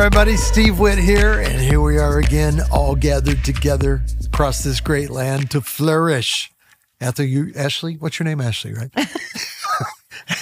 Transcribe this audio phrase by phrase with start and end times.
[0.00, 5.10] Everybody, Steve Witt here, and here we are again, all gathered together across this great
[5.10, 6.50] land to flourish.
[7.02, 8.40] After you, Ashley, what's your name?
[8.40, 8.90] Ashley, right?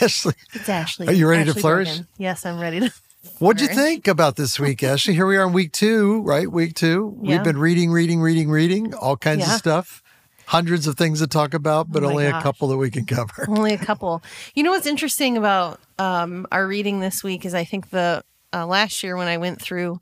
[0.01, 1.09] Ashley, It's Ashley.
[1.09, 1.89] Are you ready to flourish?
[1.89, 2.07] Brogan.
[2.19, 2.93] Yes, I'm ready to.
[3.41, 5.15] what'd you think about this week, Ashley?
[5.15, 6.49] Here we are in week two, right?
[6.49, 7.17] Week two.
[7.19, 10.05] We've been reading, reading, reading, reading, all kinds of stuff,
[10.47, 13.47] hundreds of things to talk about, but Oh only a couple that we can cover.
[13.49, 14.23] Only a couple.
[14.55, 18.67] You know what's interesting about um, our reading this week is I think the uh,
[18.67, 20.01] last year when I went through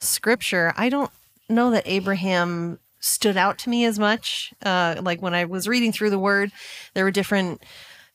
[0.00, 1.10] scripture, I don't
[1.48, 4.52] know that Abraham stood out to me as much.
[4.64, 6.50] Uh, like when I was reading through the word,
[6.94, 7.62] there were different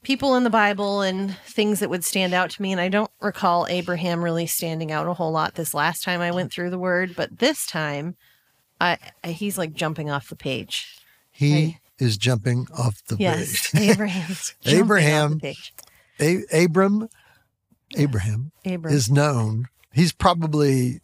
[0.04, 2.72] people in the Bible and things that would stand out to me.
[2.74, 6.32] And I don't recall Abraham really standing out a whole lot this last time I
[6.32, 7.14] went through the word.
[7.16, 8.16] But this time,
[8.82, 11.00] I, I he's like jumping off the page.
[11.32, 13.82] He is jumping off the Yes, page.
[13.92, 15.74] Abraham's Abraham the page.
[16.20, 17.08] A- Abram,
[17.96, 18.94] Abraham Abram.
[18.94, 19.68] is known.
[19.94, 21.02] He's probably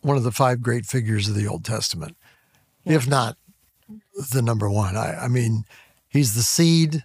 [0.00, 2.16] one of the five great figures of the Old Testament,
[2.84, 3.36] if not
[4.32, 4.96] the number one.
[4.96, 5.64] I, I mean,
[6.08, 7.04] he's the seed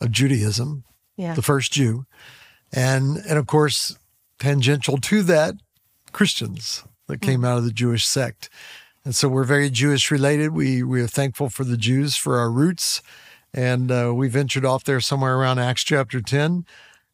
[0.00, 0.84] of Judaism,
[1.16, 1.34] yeah.
[1.34, 2.06] the first Jew,
[2.72, 3.98] and and of course,
[4.38, 5.54] tangential to that,
[6.12, 8.50] Christians that came out of the Jewish sect.
[9.04, 10.50] And so we're very Jewish related.
[10.50, 13.02] We we are thankful for the Jews for our roots,
[13.54, 16.66] and uh, we ventured off there somewhere around Acts chapter ten,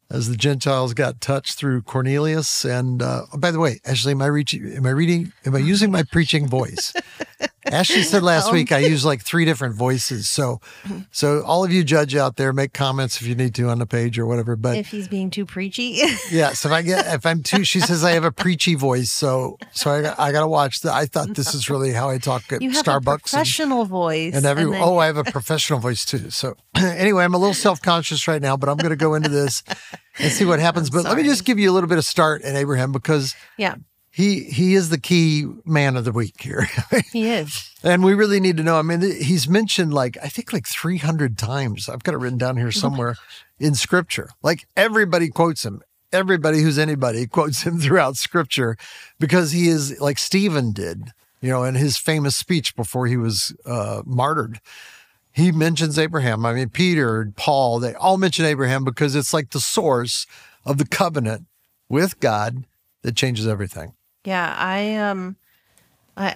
[0.09, 2.63] as the Gentiles got touched through Cornelius.
[2.63, 4.65] And uh, by the way, Ashley, am I reaching?
[4.73, 5.33] Am I reading?
[5.45, 6.93] Am I using my preaching voice?
[7.65, 10.27] Ashley said last week I um, use like three different voices.
[10.27, 10.99] So, mm-hmm.
[11.11, 13.85] so all of you judge out there, make comments if you need to on the
[13.85, 14.55] page or whatever.
[14.55, 16.01] But if he's being too preachy.
[16.31, 19.57] Yes, if I get if I'm too, she says I have a preachy voice, so
[19.71, 20.93] so I got, I got to watch that.
[20.93, 23.85] I thought this is really how I talk at you have a Starbucks and, professional
[23.85, 24.33] voice.
[24.33, 24.65] and every.
[24.65, 26.29] then- oh, I have a professional voice too.
[26.31, 29.29] So anyway, I'm a little self conscious right now, but I'm going to go into
[29.29, 29.63] this
[30.19, 30.89] and see what happens.
[30.89, 33.75] but let me just give you a little bit of start in Abraham because yeah,
[34.15, 36.69] he he is the key man of the week here.
[37.11, 37.69] he is.
[37.83, 38.79] And we really need to know.
[38.79, 41.89] I mean, he's mentioned like, I think like 300 times.
[41.89, 43.17] I've got it written down here somewhere
[43.59, 44.29] in scripture.
[44.41, 45.81] Like everybody quotes him.
[46.13, 48.77] Everybody who's anybody quotes him throughout scripture
[49.19, 51.11] because he is like Stephen did,
[51.41, 54.61] you know, in his famous speech before he was uh, martyred.
[55.33, 56.45] He mentions Abraham.
[56.45, 60.25] I mean, Peter, Paul, they all mention Abraham because it's like the source
[60.63, 61.47] of the covenant
[61.89, 62.63] with God
[63.01, 63.91] that changes everything.
[64.25, 65.37] Yeah, I um,
[66.17, 66.35] I.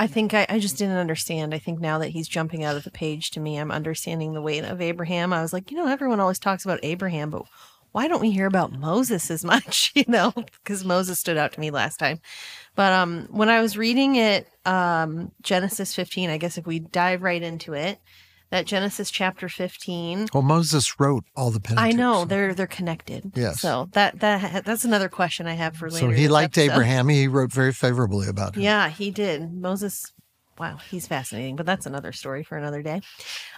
[0.00, 1.52] I think I, I just didn't understand.
[1.52, 4.40] I think now that he's jumping out of the page to me, I'm understanding the
[4.40, 5.32] weight of Abraham.
[5.32, 7.46] I was like, you know, everyone always talks about Abraham, but
[7.90, 9.90] why don't we hear about Moses as much?
[9.96, 12.20] You know, because Moses stood out to me last time.
[12.76, 17.22] But um, when I was reading it, um, Genesis 15, I guess if we dive
[17.22, 17.98] right into it,
[18.50, 21.94] that Genesis chapter 15, Well, Moses wrote all the Pentateuch.
[21.94, 23.32] I know so- they're they're connected.
[23.34, 23.60] Yes.
[23.60, 26.06] So that that that's another question I have for later.
[26.06, 26.72] So he liked episode.
[26.72, 27.08] Abraham.
[27.08, 28.62] He wrote very favorably about him.
[28.62, 29.52] Yeah, he did.
[29.52, 30.12] Moses.
[30.58, 33.00] Wow, he's fascinating, but that's another story for another day.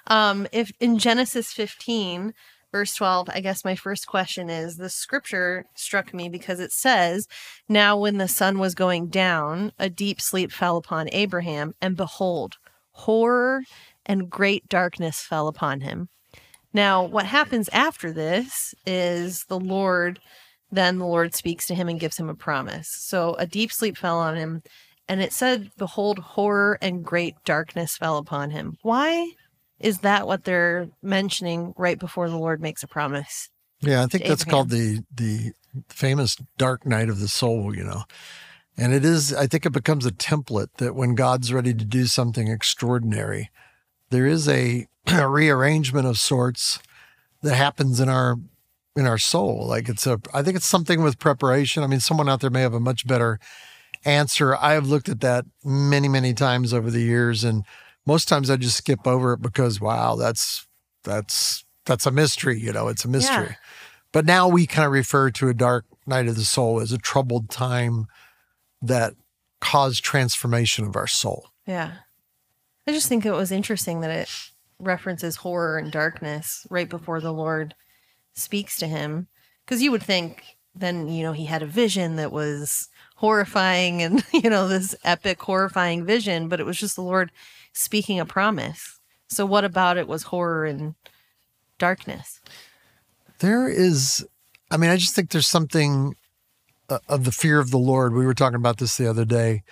[0.08, 2.34] Um, if in Genesis 15,
[2.72, 7.26] verse 12, I guess my first question is the scripture struck me because it says,
[7.70, 12.58] Now when the sun was going down, a deep sleep fell upon Abraham, and behold,
[12.90, 13.62] horror
[14.10, 16.08] and great darkness fell upon him.
[16.72, 20.18] Now, what happens after this is the Lord,
[20.72, 22.88] then the Lord speaks to him and gives him a promise.
[22.88, 24.62] So a deep sleep fell on him,
[25.08, 28.78] and it said, Behold, horror and great darkness fell upon him.
[28.82, 29.30] Why
[29.78, 33.48] is that what they're mentioning right before the Lord makes a promise?
[33.80, 35.52] Yeah, I think that's called the the
[35.88, 38.02] famous dark night of the soul, you know.
[38.76, 42.06] And it is I think it becomes a template that when God's ready to do
[42.06, 43.50] something extraordinary,
[44.10, 46.78] there is a, a rearrangement of sorts
[47.42, 48.36] that happens in our
[48.96, 49.66] in our soul.
[49.66, 51.82] Like it's a I think it's something with preparation.
[51.82, 53.38] I mean, someone out there may have a much better
[54.04, 54.56] answer.
[54.56, 57.64] I have looked at that many, many times over the years and
[58.06, 60.66] most times I just skip over it because wow, that's
[61.04, 63.46] that's that's a mystery, you know, it's a mystery.
[63.50, 63.54] Yeah.
[64.12, 66.98] But now we kind of refer to a dark night of the soul as a
[66.98, 68.06] troubled time
[68.82, 69.14] that
[69.60, 71.50] caused transformation of our soul.
[71.66, 71.92] Yeah.
[72.90, 74.28] I just think it was interesting that it
[74.80, 77.76] references horror and darkness right before the Lord
[78.34, 79.28] speaks to him.
[79.64, 84.24] Because you would think then, you know, he had a vision that was horrifying and,
[84.32, 87.30] you know, this epic, horrifying vision, but it was just the Lord
[87.72, 88.98] speaking a promise.
[89.28, 90.96] So what about it was horror and
[91.78, 92.40] darkness?
[93.38, 94.26] There is,
[94.68, 96.16] I mean, I just think there's something
[96.88, 98.14] uh, of the fear of the Lord.
[98.14, 99.62] We were talking about this the other day.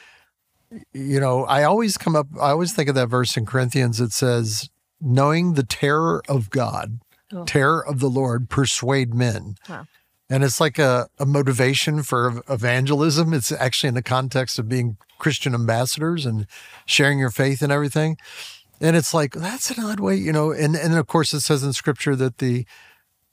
[0.92, 4.12] You know, I always come up, I always think of that verse in Corinthians that
[4.12, 4.68] says,
[5.00, 7.00] knowing the terror of God,
[7.30, 7.44] Oh.
[7.44, 9.56] terror of the Lord, persuade men.
[9.68, 9.86] Wow.
[10.30, 13.34] And it's like a, a motivation for evangelism.
[13.34, 16.46] It's actually in the context of being Christian ambassadors and
[16.86, 18.16] sharing your faith and everything.
[18.80, 20.52] And it's like, that's an odd way, you know.
[20.52, 22.64] And, and of course, it says in scripture that the,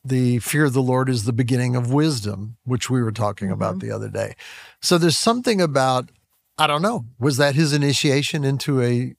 [0.04, 3.76] the fear of the Lord is the beginning of wisdom, which we were talking about
[3.76, 3.88] Mm-hmm.
[3.88, 4.36] the other day.
[4.82, 6.10] So there's something about,
[6.58, 9.16] I don't know, was that his initiation into a,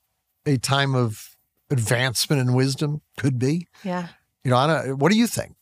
[0.46, 1.36] a time of
[1.70, 3.02] advancement and wisdom?
[3.18, 3.68] Could be.
[3.84, 4.08] Yeah.
[4.44, 5.56] You know, I don't, what do you think?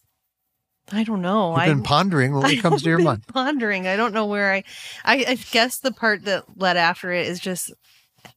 [0.92, 1.54] I don't know.
[1.54, 3.26] I've been pondering what I comes to your mind.
[3.26, 3.86] Pondering.
[3.86, 4.64] I don't know where I,
[5.04, 5.24] I.
[5.28, 7.72] I guess the part that led after it is just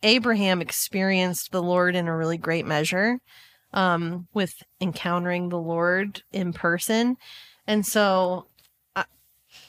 [0.04, 3.19] Abraham experienced the Lord in a really great measure,
[3.74, 7.18] um, with encountering the Lord in person,
[7.66, 8.48] and so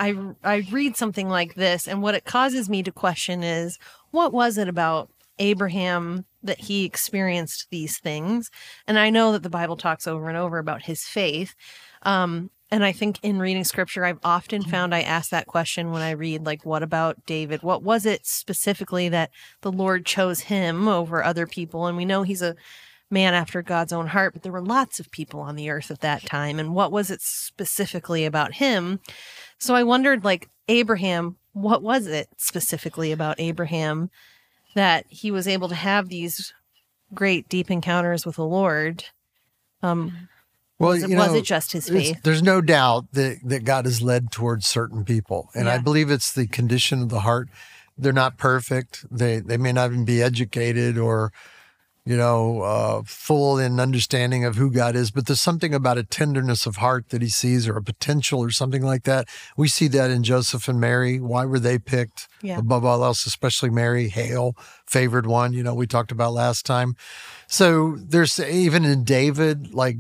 [0.01, 0.15] I,
[0.45, 3.79] I read something like this, and what it causes me to question is
[4.11, 8.51] what was it about Abraham that he experienced these things,
[8.87, 11.55] and I know that the Bible talks over and over about his faith.
[12.03, 16.03] Um, and I think in reading scripture, I've often found I ask that question when
[16.03, 17.63] I read, like, what about David?
[17.63, 19.31] What was it specifically that
[19.63, 21.87] the Lord chose him over other people?
[21.87, 22.57] And we know he's a
[23.11, 26.01] man after God's own heart, but there were lots of people on the earth at
[26.01, 26.59] that time.
[26.59, 29.01] And what was it specifically about him?
[29.59, 34.11] So I wondered, like, Abraham, what was it specifically about Abraham
[34.75, 36.53] that he was able to have these
[37.13, 39.05] great, deep encounters with the Lord?
[39.83, 40.29] Um,
[40.79, 42.21] Well, was, it, you was it just his faith?
[42.23, 45.51] There's no doubt that, that God is led towards certain people.
[45.55, 47.49] And I believe it's the condition of the heart.
[47.97, 49.05] They're not perfect.
[49.11, 51.33] They they may not even be educated or,
[52.09, 56.03] you know, uh, full in understanding of who God is, but there's something about a
[56.03, 59.29] tenderness of heart that he sees or a potential or something like that.
[59.59, 61.21] We see that in Joseph and Mary.
[61.21, 62.61] Why were they picked Yeah.
[62.61, 64.57] above all else, especially Mary, hail,
[64.87, 66.97] favored one, you know, we talked about last time.
[67.47, 69.99] So there's even in David, like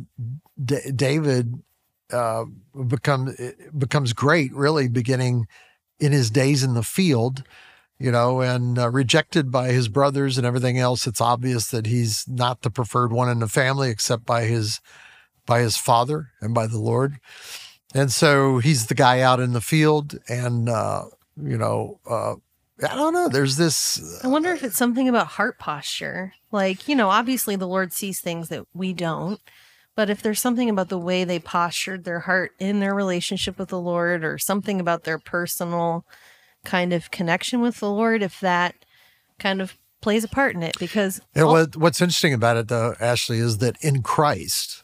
[0.64, 1.62] D- David
[2.10, 2.46] uh,
[2.87, 3.37] become
[3.76, 5.46] becomes great, really beginning
[6.00, 7.43] in his days in the field,
[7.98, 11.06] you know, and uh, rejected by his brothers and everything else.
[11.06, 14.80] It's obvious that he's not the preferred one in the family, except by his
[15.46, 17.18] by his father and by the Lord.
[17.94, 21.04] And so he's the guy out in the field, and uh,
[21.42, 22.34] you know, uh,
[22.82, 23.28] I don't know.
[23.28, 24.22] There's this.
[24.22, 26.34] I wonder if it's something about heart posture.
[26.52, 29.40] Like, you know, obviously the Lord sees things that we don't,
[29.96, 33.70] but if there's something about the way they postured their heart in their relationship with
[33.70, 36.06] the Lord or something about their personal
[36.69, 38.75] kind of connection with the Lord, if that
[39.38, 42.69] kind of plays a part in it, because know, all- what, what's interesting about it,
[42.69, 44.82] though, Ashley, is that in Christ,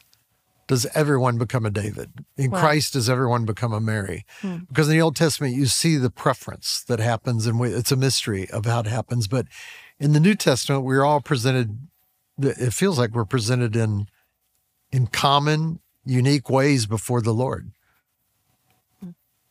[0.67, 2.25] does everyone become a David?
[2.39, 2.61] In Wow.
[2.61, 4.25] Christ, does everyone become a Mary?
[4.41, 4.61] Hmm.
[4.69, 7.97] Because in the Old Testament, you see the preference that happens, and we, it's a
[7.97, 9.29] mystery of how it happens.
[9.29, 9.47] But
[10.01, 11.77] in the New Testament, we're all presented.
[12.41, 14.09] It feels like we're presented in
[14.91, 17.73] in common, unique ways before the Lord.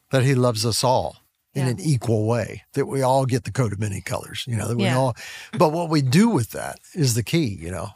[0.09, 1.17] That He loves us all
[1.55, 1.71] in Yeah.
[1.71, 2.63] an equal way.
[2.73, 4.43] That we all get the coat of many colors.
[4.47, 4.97] You know that we Yeah.
[4.97, 5.15] all.
[5.57, 7.57] But what we do with that is the key.
[7.59, 7.89] You know.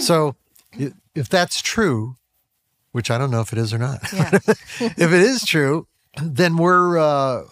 [0.00, 0.34] So
[1.14, 2.16] if that's true,
[2.92, 4.00] which I don't know if it is or not.
[4.12, 5.86] yeah, if it is true,
[6.22, 7.44] then we're, uh,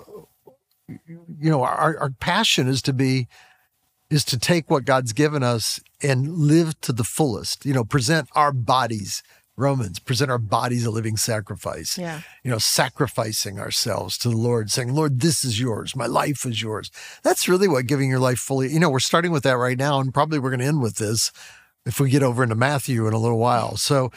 [0.88, 3.28] you know, our, our passion is to be,
[4.10, 8.28] is to take what God's given us and live to the fullest, you know, present
[8.34, 9.22] our bodies,
[9.56, 14.70] Romans, present our bodies a living sacrifice, yeah, you know, sacrificing ourselves to the Lord,
[14.70, 15.94] saying, Lord, this is yours.
[15.94, 16.90] My life is yours.
[17.22, 20.00] That's really what giving your life fully, you know, we're starting with that right now.
[20.00, 21.30] And probably we're going to end with this
[21.86, 23.76] if we get over into Matthew in a little while.
[23.76, 24.10] So,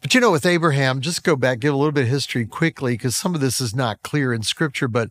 [0.00, 2.94] but you know, with Abraham, just go back, give a little bit of history quickly,
[2.94, 5.10] because some of this is not clear in scripture, but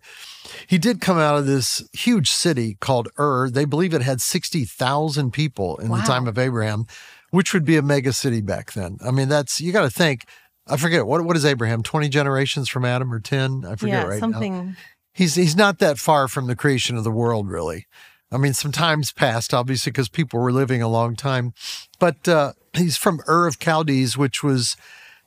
[0.66, 3.50] he did come out of this huge city called Ur.
[3.52, 5.98] They believe it had 60,000 people in Wow.
[5.98, 6.88] the time of Abraham,
[7.32, 8.98] which would be a mega city back then.
[9.06, 10.26] I mean, that's, you got to think,
[10.68, 13.66] I forget, what, what is Abraham, 20 generations from Adam or 10?
[13.66, 14.76] I forget yeah, right now something.
[15.14, 17.88] he's he's not that far from the creation of the world, really.
[18.32, 21.54] I mean, some times passed, obviously, because people were living a long time.
[21.98, 24.78] But uh, he's from Ur of Chaldees, which was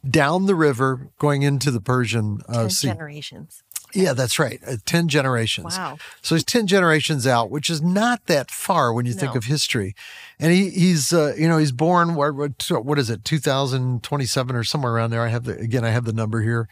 [0.08, 2.88] down the river going into the Persian uh, ten Sea.
[2.88, 3.62] generations.
[3.94, 4.60] Yeah, that's right.
[4.66, 5.76] Uh, 10 generations.
[5.78, 5.98] Wow.
[6.22, 9.94] So he's 10 generations out, which is not that far when you think of history.
[10.38, 14.64] And he, he's, uh, you know, he's born, what, what what is it, 2027 or
[14.64, 15.22] somewhere around there.
[15.22, 16.68] I have the, again, I have the number here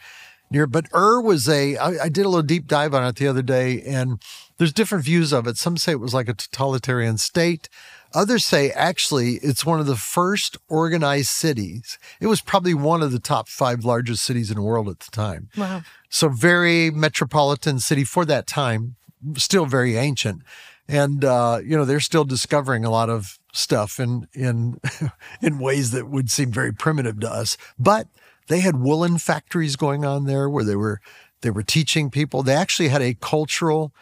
[0.49, 3.27] near, but Ur was a, I, I did a little deep dive on it the
[3.27, 4.19] other day and
[4.57, 5.57] there's different views of it.
[5.57, 7.69] Some say it was like a totalitarian state.
[8.13, 11.97] Others say actually it's one of the first organized cities.
[12.19, 15.11] It was probably one of the top five largest cities in the world at the
[15.11, 15.49] time.
[15.57, 15.81] Wow.
[16.11, 18.95] So very metropolitan city for that time,
[19.37, 20.43] still very ancient.
[20.87, 24.79] And uh, you know, they're still discovering a lot of stuff in in
[25.41, 27.57] in ways that would seem very primitive to us.
[27.79, 28.07] But
[28.47, 31.01] they had woolen factories going on there where they were
[31.41, 32.43] They were teaching people.
[32.43, 33.93] They actually had a cultural,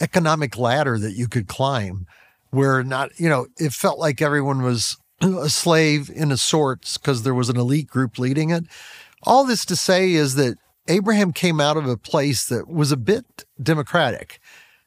[0.00, 2.06] economic ladder that you could climb
[2.50, 7.22] where not, you know, it felt like everyone was a slave in a sorts because
[7.22, 8.64] there was an elite group leading it.
[9.24, 10.56] All this to say is that
[10.88, 14.40] Abraham came out of a place that was a bit democratic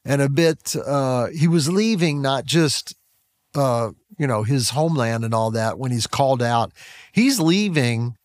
[0.05, 2.95] and a bit, uh, he was leaving not just,
[3.55, 6.71] uh, you know, his homeland and all that when he's called out.
[7.11, 8.15] He's leaving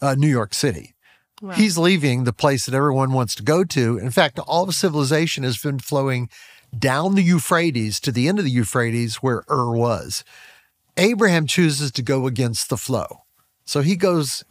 [0.00, 0.94] uh, New York City.
[1.42, 1.52] Wow.
[1.52, 3.98] He's leaving the place that everyone wants to go to.
[3.98, 6.30] In fact, all of civilization has been flowing
[6.76, 10.24] down the Euphrates to the end of the Euphrates where Ur was.
[10.96, 13.22] Abraham chooses to go against the flow.
[13.66, 14.44] So he goes,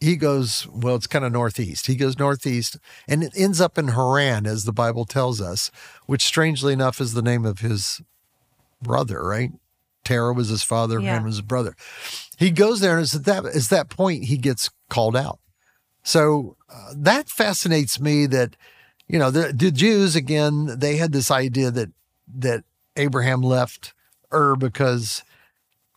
[0.00, 1.86] he goes, well, it's kind of northeast.
[1.86, 5.70] He goes northeast and it ends up in Haran, as the Bible tells us,
[6.06, 8.00] which strangely enough is the name of his
[8.82, 9.52] brother, right?
[10.04, 11.10] Terah was his father, Yeah.
[11.10, 11.76] Haran was his brother.
[12.38, 15.38] He goes there and it's at that, it's that point he gets called out.
[16.02, 18.56] So uh, that fascinates me that,
[19.06, 21.90] you know, the, the Jews, again, they had this idea that,
[22.38, 22.64] that
[22.96, 23.92] Abraham left
[24.32, 25.22] Ur because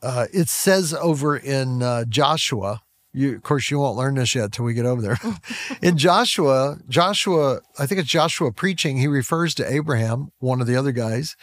[0.01, 2.81] uh, it says over in uh, Joshua,
[3.13, 5.19] you, of course, you won't learn this yet till we get over there.
[5.81, 10.75] in Joshua, Joshua, I think it's Joshua preaching, he refers to Abraham, one of the
[10.75, 11.35] other guys,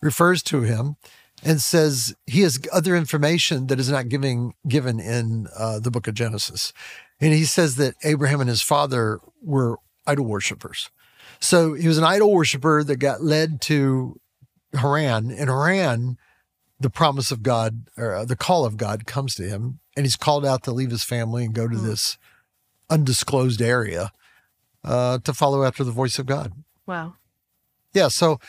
[0.00, 0.96] refers to him
[1.42, 6.06] and says he has other information that is not giving given in uh, the book
[6.06, 6.72] of Genesis.
[7.20, 10.90] And he says that Abraham and his father were idol worshippers.
[11.40, 14.20] So he was an idol worshiper that got led to
[14.74, 15.30] Haran.
[15.30, 16.18] In Haran,
[16.80, 20.16] the promise of God or uh, the call of God comes to him, and he's
[20.16, 22.18] called out to leave his family and go to this
[22.90, 24.12] undisclosed area
[24.84, 26.52] uh, to follow after the voice of God.
[26.86, 27.14] Wow.
[27.92, 28.40] Yeah, so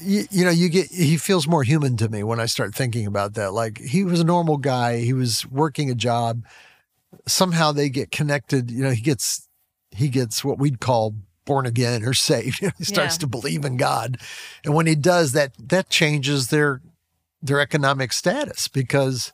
[0.00, 3.06] you, you know, you get he feels more human to me when I start thinking
[3.06, 3.52] about that.
[3.52, 6.44] Like he was a normal guy, he was working a job.
[7.26, 8.70] Somehow they get connected.
[8.70, 9.48] You know, he gets
[9.90, 12.60] he gets what we'd call born again or saved.
[12.78, 13.20] he starts Yeah.
[13.20, 14.18] to believe in God,
[14.64, 16.80] and when he does that, that changes their
[17.42, 19.32] their economic status because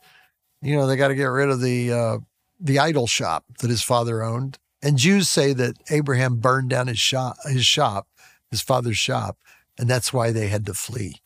[0.63, 2.19] you know they got to get rid of the uh,
[2.61, 4.59] the idol shop that his father owned.
[4.83, 8.07] And Jews say that Abraham burned down his shop, his shop,
[8.51, 9.37] his father's shop,
[9.77, 11.21] and that's why they had to flee.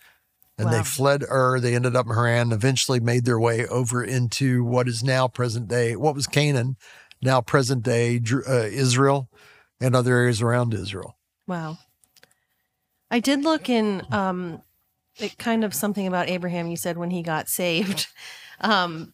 [0.59, 1.59] And they fled Ur.
[1.59, 2.53] They ended up in Haran.
[2.53, 6.77] Eventually, made their way over into what is now present day, what was Canaan,
[7.21, 9.29] now present day uh, Israel,
[9.81, 11.17] and other areas around Israel.
[11.49, 11.79] Wow.
[13.11, 14.63] I did look in um
[15.19, 18.09] it kind of something about Abraham you said when he got saved.
[18.61, 19.13] Um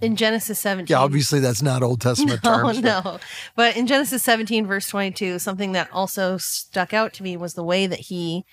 [0.00, 0.92] in Genesis 17.
[0.94, 2.80] Yeah, obviously that's not Old Testament no, terms.
[2.80, 3.18] but- no.
[3.56, 7.64] But in Genesis 17, verse 22, something that also stuck out to me was the
[7.64, 8.44] way that he,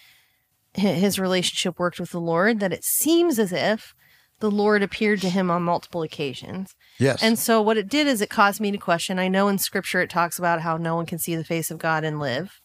[0.74, 3.94] his relationship worked with the Lord, that it seems as if
[4.40, 6.76] the Lord appeared to him on multiple occasions.
[7.00, 7.24] Yes.
[7.24, 9.18] And so what it did is it caused me to question.
[9.18, 11.80] I know in scripture it talks about how no one can see the face of
[11.80, 12.62] God and live.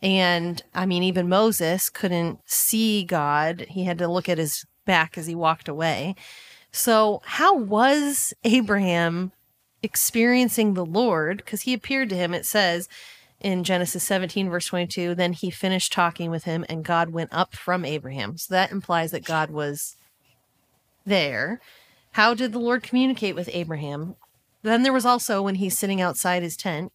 [0.00, 3.66] And I mean, even Moses couldn't see God.
[3.68, 6.14] He had to look at his back as he walked away.
[6.76, 9.30] So, how was Abraham
[9.80, 11.36] experiencing the Lord?
[11.36, 12.88] Because he appeared to him, it says
[13.38, 17.54] in Genesis 17, verse 22, then he finished talking with him, and God went up
[17.54, 18.36] from Abraham.
[18.38, 19.94] So, that implies that God was
[21.06, 21.60] there.
[22.10, 24.16] How did the Lord communicate with Abraham?
[24.64, 26.90] Then there was also when he's sitting outside his tent,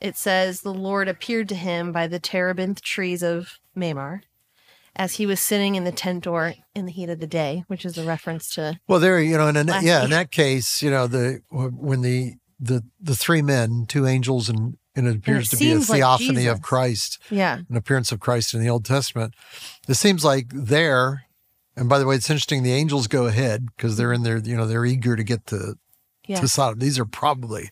[0.00, 4.22] it says the Lord appeared to him by the terebinth trees of Mamre
[4.96, 7.84] as he was sitting in the tent door in the heat of the day, which
[7.84, 11.06] is a reference to Well, there, you know, in yeah, in that case, you know,
[11.06, 15.66] the when the the the three men, two angels, and and it appears to be
[15.66, 19.34] a seems like theophany of Christ, yeah, an appearance of Christ in the Old Testament.
[19.86, 21.26] It seems like there,
[21.76, 22.62] and by the way, it's interesting.
[22.62, 24.38] The angels go ahead because they're in there.
[24.38, 25.76] You know, they're eager to get to
[26.26, 26.78] yeah, to Sodom.
[26.78, 27.70] These are probably,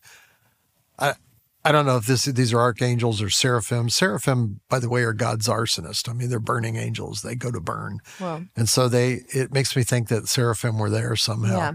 [0.99, 1.14] I
[1.64, 3.88] I don't know if this these are archangels or seraphim.
[3.88, 6.09] Seraphim, by the way, are God's arsonist.
[6.09, 7.23] I mean, they're burning angels.
[7.23, 8.00] They go to burn.
[8.21, 11.56] well, And so they, it makes me think that seraphim were there somehow.
[11.56, 11.73] Yeah.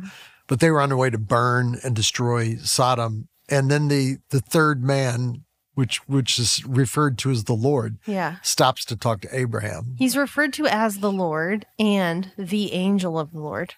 [0.47, 3.29] But they were on their way to burn and destroy Sodom.
[3.49, 5.43] And then the the third man,
[5.73, 8.35] which which is referred to as the Lord, yeah.
[8.43, 9.95] stops to talk to Abraham.
[9.97, 13.73] He's referred to as the Lord and the angel of the Lord,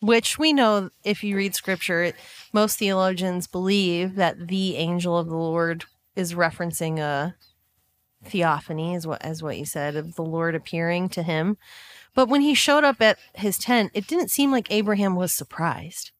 [0.00, 2.12] which we know if you read scripture,
[2.56, 5.84] most theologians believe that the angel of the Lord
[6.16, 7.34] is referencing a
[8.24, 11.58] theophany, is what as what you said of the Lord appearing to him.
[12.14, 16.10] But when he showed up at his tent, it didn't seem like Abraham was surprised.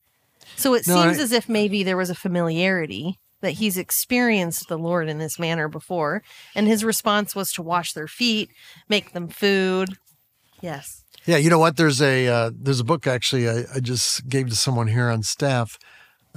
[0.56, 4.68] So it No, seems I- as if maybe there was a familiarity that he's experienced
[4.68, 6.22] the Lord in this manner before,
[6.54, 8.50] and his response was to wash their feet,
[8.88, 9.88] make them food.
[10.60, 11.02] Yes.
[11.24, 11.76] Yeah, you know what?
[11.76, 15.22] There's a uh, there's a book actually I, I just gave to someone here on
[15.22, 15.78] staff.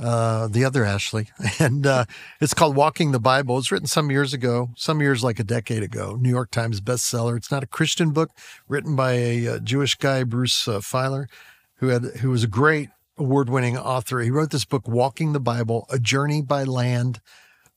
[0.02, 1.30] Uh, the other Ashley,
[1.60, 2.06] and uh,
[2.40, 3.58] it's called Walking the Bible.
[3.58, 6.18] It's written some years ago, some years like a decade ago.
[6.20, 7.38] New York Times bestseller.
[7.38, 8.32] It's not a Christian book,
[8.68, 11.28] written by a, uh Jewish guy, Bruce uh, Feiler,
[11.76, 14.22] who had who was a great award-winning author.
[14.22, 17.22] He wrote this book, Walking the Bible: A Journey by Land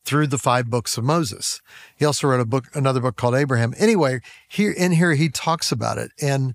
[0.04, 1.60] through the five books of Moses.
[1.96, 3.74] He also wrote a book, another book called Abraham.
[3.78, 6.54] Anyway, here in here he talks about it, and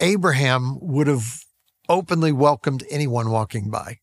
[0.00, 1.44] Abraham would have
[1.88, 3.98] openly welcomed anyone walking by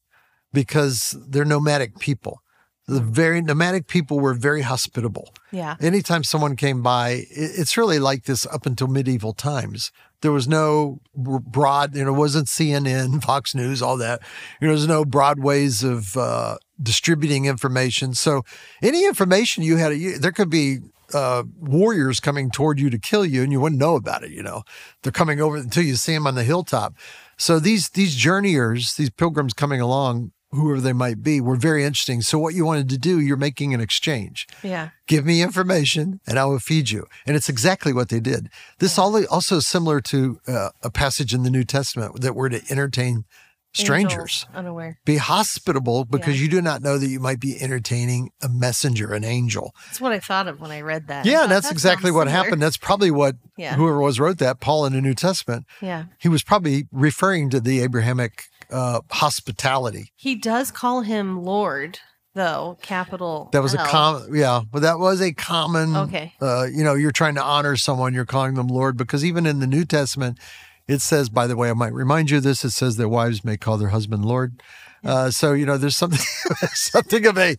[0.53, 2.41] because they're nomadic people.
[2.88, 5.33] The very nomadic people were very hospitable.
[5.51, 5.75] Yeah.
[5.79, 9.91] Anytime someone came by, it- it's really like this up until medieval times.
[10.22, 14.22] There was no broad, you know, it wasn't CNN, Fox News, all that.
[14.60, 18.13] You know, there's no broad ways of uh, distributing information.
[18.13, 18.43] So
[18.81, 20.79] any information you had, you, there could be
[21.13, 24.31] uh, warriors coming toward you to kill you, and you wouldn't know about it.
[24.31, 24.63] You know,
[25.03, 26.95] they're coming over until you see them on the hilltop.
[27.38, 32.22] So these these journeyers, these pilgrims coming along, whoever they might be, were very interesting.
[32.22, 34.89] So what you wanted to do, you're making an exchange Yeah.
[35.07, 37.07] give me information and I will feed you.
[37.25, 38.50] And it's exactly what they did.
[38.79, 42.50] This all also is similar to uh, a passage in the New Testament that we're
[42.50, 43.25] to entertain
[43.74, 44.13] strangers.
[44.13, 45.00] Angels, unaware.
[45.06, 46.44] Be hospitable because Yeah.
[46.44, 49.74] you do not know that you might be entertaining a messenger, an angel.
[49.88, 51.25] That's what I thought of when I read that.
[51.25, 52.44] Yeah, thought, that's that exactly what similar.
[52.44, 52.62] happened.
[52.62, 53.75] That's probably what Yeah.
[53.75, 56.06] whoever was wrote that, Paul in the New Testament, Yeah.
[56.20, 60.12] he was probably referring to the Abrahamic uh, hospitality.
[60.15, 62.00] He does call him Lord,
[62.34, 63.50] though, capital.
[63.51, 63.86] That was a L.
[63.88, 65.96] common, yeah, but that was a common.
[65.96, 66.34] Okay.
[66.42, 69.60] Uh, you know, you're trying to honor someone, you're calling them Lord, because even in
[69.60, 70.39] the New Testament,
[70.88, 72.63] it says, by the way, I might remind you of this.
[72.66, 74.62] It says their wives may call their husband Lord.
[75.04, 76.20] Uh, so you know, there's something,
[76.74, 77.58] something of a,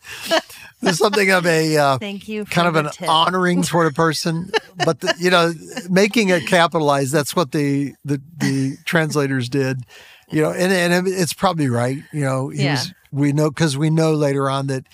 [0.80, 2.46] there's something of a uh, Thank you.
[2.46, 3.06] Kind of an tip.
[3.08, 4.50] honoring toward a person,
[4.84, 5.52] but the, you know,
[5.90, 7.12] making it capitalized.
[7.12, 9.80] That's what the the, the translators did.
[10.30, 11.98] You know, and and it's probably right.
[12.12, 12.72] You know, Yeah.
[12.72, 12.94] was.
[13.12, 14.86] We know because we know later on that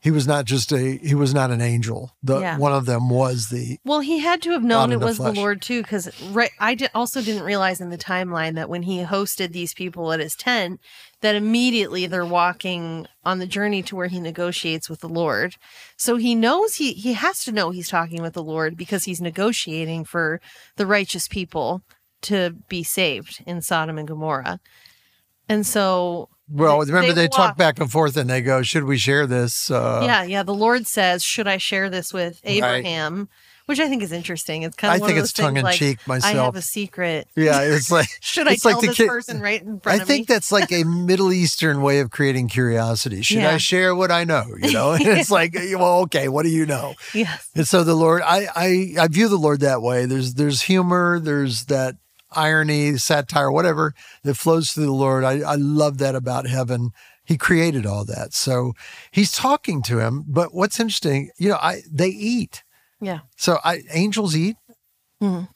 [0.00, 2.16] he was not just a he was not an angel.
[2.22, 2.56] The Yeah.
[2.58, 5.32] one of them was the Well, he had to have known it was the.
[5.32, 6.50] Lord too, because right.
[6.58, 10.20] I did, also didn't realize in the timeline that when he hosted these people at
[10.20, 10.80] his tent,
[11.20, 15.56] that immediately they're walking on the journey to where he negotiates with the Lord.
[15.96, 19.20] So he knows he he has to know he's talking with the Lord because he's
[19.20, 20.40] negotiating for
[20.76, 21.82] the righteous people
[22.22, 24.60] to be saved in Sodom and Gomorrah.
[25.48, 26.80] And so well.
[26.84, 29.70] They- remember they they, talk back and forth and they go, "Should we share this?"
[29.70, 30.42] Uh, yeah, yeah.
[30.42, 33.28] The Lord says, "Should I share this with Abraham?"
[33.66, 34.64] Which I think is interesting.
[34.64, 36.56] It's kind I of one think of it's tongue in like, cheek Myself, I have
[36.56, 37.28] a secret.
[37.36, 40.02] Yeah, it's like Should I like tell the this kid- person right in I front
[40.02, 43.22] of think that's like a Middle Eastern way of creating curiosity.
[43.22, 44.44] Should I share what I know?
[44.60, 46.94] You know, and it's like, well, okay, what do you know?
[47.14, 47.48] yes.
[47.54, 50.04] And so the Lord, I, I, I view the Lord that way.
[50.04, 51.94] There's, there's humor, there's that
[52.32, 55.24] irony, satire, whatever that flows through the Lord.
[55.24, 56.90] I, I love that about heaven.
[57.24, 58.32] He created all that.
[58.34, 58.72] So
[59.10, 60.24] he's talking to him.
[60.26, 62.62] But what's interesting, you know, I, they eat.
[63.00, 63.20] Yeah.
[63.36, 64.56] So I, angels eat.
[65.22, 65.48] Mhm.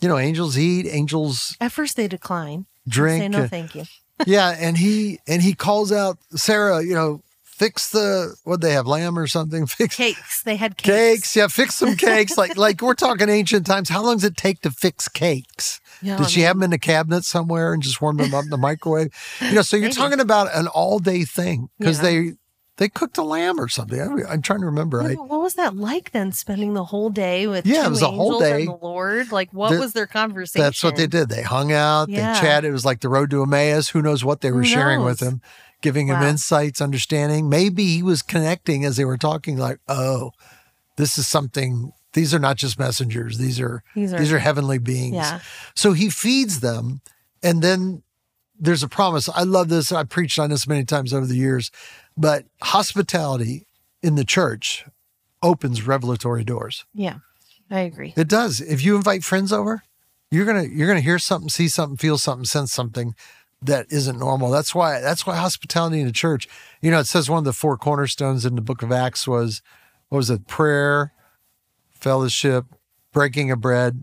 [0.00, 2.66] You know, angels eat, angels At first they decline.
[2.88, 3.22] drink.
[3.22, 3.84] Say no, thank you.
[4.26, 6.82] yeah, and he and he calls out Sarah.
[6.82, 9.66] You know, fix the what they have lamb or something.
[9.78, 10.42] Fix Cakes.
[10.42, 10.88] They had cakes.
[10.88, 11.36] cakes.
[11.36, 12.38] Yeah, fix some cakes.
[12.38, 13.90] like like we're talking ancient times.
[13.90, 15.80] How long does it take to fix cakes?
[16.02, 18.44] Yeah, Did I she have them in the cabinet somewhere and just warm them up
[18.44, 19.08] in the microwave?
[19.40, 19.94] You know, so you're Maybe.
[19.94, 22.02] talking about an all day thing because Yeah.
[22.02, 22.32] they
[22.76, 24.00] they cooked a lamb or something.
[24.00, 25.02] I, am trying to remember.
[25.02, 26.32] yeah, I, what was that like then?
[26.32, 28.64] Spending the whole day with Yeah, it was a whole day.
[28.64, 29.30] the Lord.
[29.30, 30.64] Like, what was their conversation?
[30.64, 31.28] that's what they did.
[31.28, 32.08] They hung out.
[32.08, 32.32] Yeah.
[32.32, 32.70] They chatted.
[32.70, 33.90] It was like the road to Emmaus.
[33.90, 35.42] Who knows what they were sharing with him,
[35.82, 37.50] giving him insights, understanding.
[37.50, 39.58] Maybe he was connecting as they were talking.
[39.58, 40.30] Like, oh,
[40.96, 41.92] this is something.
[42.12, 43.38] These are not just messengers.
[43.38, 45.14] These are These are- these are heavenly beings.
[45.14, 45.40] Yeah.
[45.74, 47.00] So he feeds them,
[47.42, 48.02] and then
[48.58, 49.28] there's a promise.
[49.28, 49.90] I love this.
[49.92, 51.70] I preached on this many times over the years,
[52.16, 53.66] but hospitality
[54.02, 54.84] in the church
[55.42, 56.84] opens revelatory doors.
[56.94, 57.16] Yeah.
[57.70, 58.12] I agree.
[58.16, 58.60] It does.
[58.60, 59.82] If you invite friends over,
[60.32, 63.14] you're gonna you're gonna hear something, see something, feel something, sense something
[63.62, 64.50] that isn't normal.
[64.50, 66.48] That's why that's why hospitality in the church.
[66.82, 69.62] You know, it says one of the four cornerstones in the book of Acts was
[70.08, 70.46] what was it?
[70.48, 71.12] Prayer,
[72.00, 72.64] fellowship,
[73.12, 74.02] breaking of bread,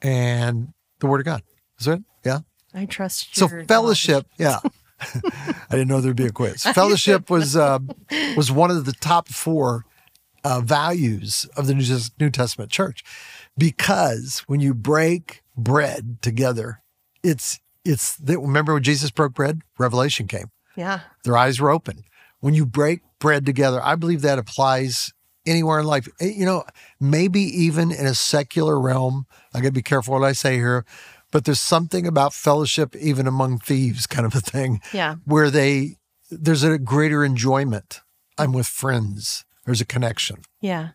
[0.00, 1.42] and the word of God.
[1.80, 2.02] Is it?
[2.24, 2.40] Yeah.
[2.74, 3.48] I trust you.
[3.48, 4.60] So fellowship, yeah.
[5.14, 6.62] I didn't know there'd be a quiz.
[6.62, 7.80] Fellowship was uh,
[8.36, 9.84] was one of the top four
[10.44, 11.84] uh, values of the New,
[12.18, 13.04] New Testament church
[13.56, 16.82] because when you break bread together,
[17.22, 20.50] it's it's the, remember when Jesus broke bread, revelation came.
[20.76, 21.00] Yeah.
[21.24, 22.04] Their eyes were open.
[22.40, 25.12] When you break bread together, I believe that applies
[25.46, 26.08] anywhere in life.
[26.20, 26.64] Eh, You know,
[27.00, 29.26] maybe even in a secular realm.
[29.54, 30.84] I got to be careful what I say here,
[31.30, 35.16] but there's something about fellowship, even among thieves, kind of a thing, Yeah.
[35.24, 35.96] where they
[36.30, 38.00] there's a greater enjoyment.
[38.38, 39.44] I'm with friends.
[39.66, 40.38] There's a connection.
[40.62, 40.90] Yeah.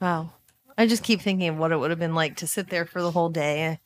[0.00, 0.32] Wow.
[0.78, 3.02] I just keep thinking of what it would have been like to sit there for
[3.02, 3.80] the whole day.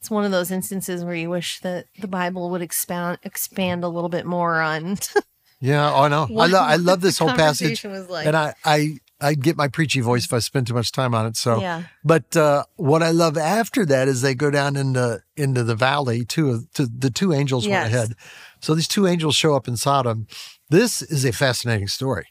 [0.00, 3.88] It's one of those instances where you wish that the Bible would expand expand a
[3.88, 4.98] little bit more on
[5.60, 6.28] Yeah, oh, I know.
[6.38, 8.26] I, lo- I love this whole passage, like.
[8.26, 11.26] and I, I, I get my preachy voice if I spend too much time on
[11.26, 11.36] it.
[11.36, 11.82] So, Yeah.
[12.04, 16.24] but uh, what I love after that is they go down into into the valley.
[16.24, 17.82] Two to the two angels Yes.
[17.82, 18.12] went ahead.
[18.60, 20.28] So these two angels show up in Sodom.
[20.70, 22.26] This is a fascinating story.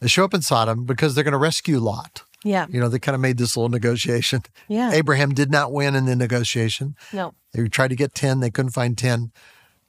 [0.00, 2.22] They show up in Sodom because they're going to rescue Lot.
[2.44, 2.66] Yeah.
[2.70, 4.42] You know, they kind of made this little negotiation.
[4.68, 4.92] Yeah.
[4.92, 6.94] Abraham did not win in the negotiation.
[7.12, 7.34] No.
[7.52, 9.32] They tried to get 10, they couldn't find 10.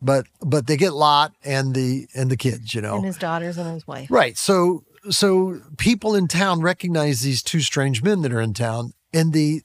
[0.01, 2.95] But but they get Lot and the and the kids, you know.
[2.95, 4.09] And his daughters and his wife.
[4.09, 4.37] Right.
[4.37, 9.33] So so people in town recognize these two strange men that are in town and
[9.33, 9.61] the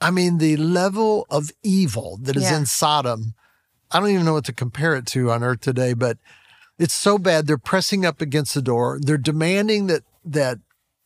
[0.00, 2.58] I mean the level of evil that is Yeah.
[2.58, 3.34] in Sodom.
[3.90, 6.18] I don't even know what to compare it to on earth today, but
[6.78, 8.98] it's so bad they're pressing up against the door.
[9.00, 10.58] They're demanding that that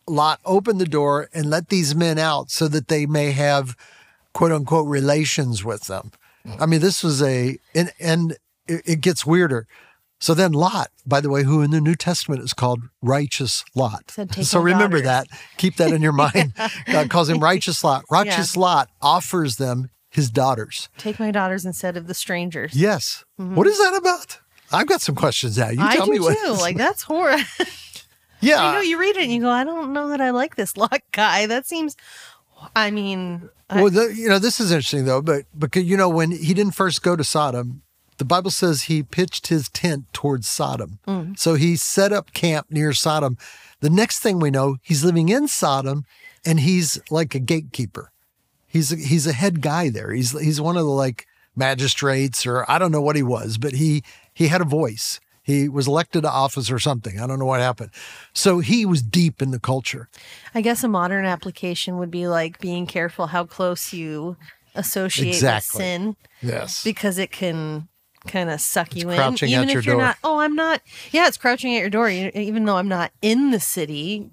[0.07, 3.77] Lot open the door and let these men out so that they may have
[4.35, 6.11] quote unquote relations with them.
[6.59, 8.37] I mean, this was a and and
[8.71, 9.67] it, it gets weirder.
[10.23, 14.11] So then Lot, by the way, who in the New Testament is called righteous Lot.
[14.11, 15.41] Said, so remember daughters." that.
[15.57, 16.53] Keep that in your mind.
[16.87, 18.05] God calls him righteous Lot.
[18.11, 20.89] Righteous Lot offers them his daughters.
[20.99, 22.75] Take my daughters instead of the strangers.
[22.75, 23.25] Yes.
[23.37, 24.39] What is that about?
[24.73, 25.71] I've got some questions now.
[25.71, 25.89] You Mm-hmm.
[25.89, 26.37] I tell do me what.
[26.39, 26.53] too.
[26.53, 27.43] Like that's horrible.
[28.41, 28.69] yeah.
[28.69, 30.77] You know you read it and you go, I don't know that I like this
[30.77, 31.47] Lot guy.
[31.47, 31.97] That seems.
[32.77, 36.09] I mean, I- Well, the, you know, this is interesting though, but because you know
[36.11, 37.83] when he didn't first go to Sodom,
[38.21, 40.99] the Bible says he pitched his tent towards Sodom.
[41.09, 41.37] Mm.
[41.39, 43.37] So he set up camp near Sodom.
[43.81, 46.05] The next thing we know, he's living in Sodom,
[46.47, 48.13] and he's like a gatekeeper.
[48.67, 50.13] He's a, he's a head guy there.
[50.13, 53.73] He's he's one of the like magistrates or I don't know what he was, but
[53.73, 54.03] he
[54.35, 55.19] he had a voice.
[55.43, 57.19] He was elected to office or something.
[57.19, 57.91] I don't know what happened.
[58.35, 60.09] So he was deep in the culture.
[60.55, 64.37] I guess a modern application would be like being careful how close you
[64.75, 65.79] associate Exactly.
[65.79, 66.85] with sin Yes.
[66.85, 67.89] because it can
[68.27, 69.17] kind of suck you in.
[69.17, 70.03] crouching even at if your you're door.
[70.03, 70.83] not, oh, I'm not.
[71.11, 72.09] Yeah, it's crouching at your door.
[72.11, 74.31] You- Even though I'm not in the city,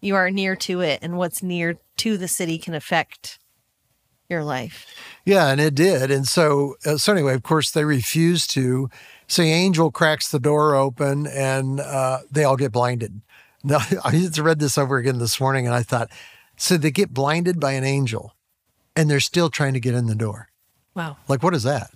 [0.00, 3.38] you are near to it, and what's near to the city can affect
[4.28, 4.86] your life.
[5.24, 6.10] Yeah, and it did.
[6.10, 8.90] And so, uh, so anyway, of course, they refuse to.
[9.28, 13.20] So angel cracks the door open, and uh, they all get blinded.
[13.64, 16.08] Now, I just read this over again this morning, and I thought,
[16.56, 18.32] so they get blinded by an angel,
[18.94, 20.50] and they're still trying to get in the door.
[20.94, 21.90] Wow, Like, what is that?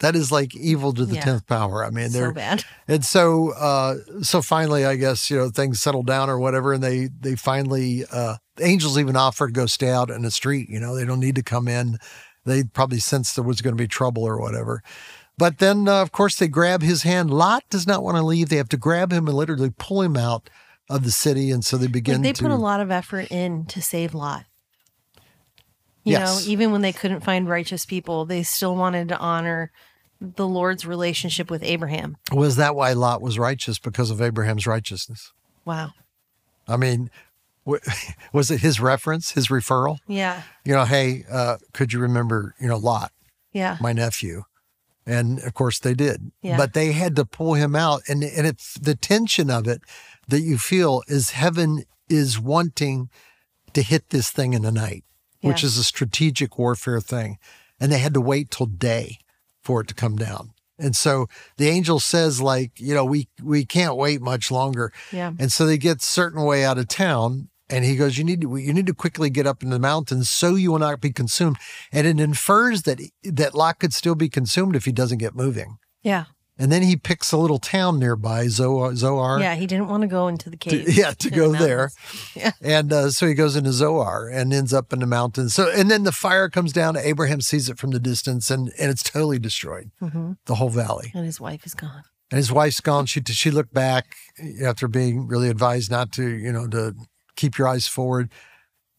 [0.00, 1.24] That is like evil to the Yeah.
[1.24, 1.84] tenth power.
[1.84, 2.64] I mean, they're so bad.
[2.86, 6.82] and so, uh, so finally, I guess you know things settle down or whatever, and
[6.82, 10.68] they they finally uh, the angels even offer to go stay out in the street.
[10.68, 11.98] You know, they don't need to come in.
[12.44, 14.82] They probably sensed there was going to be trouble or whatever.
[15.36, 17.30] But then, uh, of course, they grab his hand.
[17.30, 18.48] Lot does not want to leave.
[18.48, 20.48] They have to grab him and literally pull him out
[20.88, 22.42] of the city, and so they begin Like they to.
[22.44, 24.44] put a lot of effort in to save Lot.
[26.04, 26.44] You Yes.
[26.44, 29.70] know, even when they couldn't find righteous people, they still wanted to honor
[30.20, 32.16] the Lord's relationship with Abraham.
[32.32, 35.32] Was that why Lot was righteous because of Abraham's righteousness?
[35.64, 35.92] Wow.
[36.66, 37.10] I mean,
[38.32, 39.98] was it his reference, his referral?
[40.06, 40.42] Yeah.
[40.64, 43.12] You know, hey, uh, could you remember, you know, Lot?
[43.52, 43.78] Yeah.
[43.80, 44.42] my nephew.
[45.06, 46.30] And of course they did.
[46.42, 46.56] Yeah.
[46.56, 48.02] But they had to pull him out.
[48.08, 49.80] And, and it's the tension of it
[50.28, 53.08] that you feel is heaven is wanting
[53.72, 55.04] to hit this thing in the night,
[55.40, 57.38] which is a strategic warfare thing.
[57.80, 59.18] And they had to wait till day
[59.68, 60.52] for it to come down.
[60.78, 61.26] And so
[61.58, 64.94] the angel says, like, you know, we we can't wait much longer.
[65.12, 65.32] Yeah.
[65.38, 67.50] And so they get certain way out of town.
[67.68, 70.30] And he goes, you need to you need to quickly get up in the mountains
[70.30, 71.58] so you will not be consumed.
[71.92, 75.76] And it infers that that Lot could still be consumed if he doesn't get moving.
[76.02, 76.24] Yeah.
[76.60, 78.94] And then he picks a little town nearby, Zoar.
[78.96, 79.54] Zoar Yeah.
[79.54, 80.92] He didn't want to go into the to- cave.
[80.92, 81.90] yeah, to go the there.
[82.34, 82.50] Yeah.
[82.60, 85.54] And uh, so he goes into Zoar and ends up in the mountains.
[85.54, 86.96] So and then the fire comes down.
[86.96, 91.10] Abraham sees it from the distance, and and it's totally destroyed hmm the whole valley.
[91.14, 92.02] And his wife is gone.
[92.30, 93.06] And his wife's gone.
[93.06, 94.14] She she looked back
[94.62, 96.94] after being really advised not to, you know, to
[97.36, 98.30] keep your eyes forward.